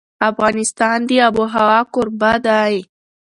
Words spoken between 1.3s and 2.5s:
وهوا کوربه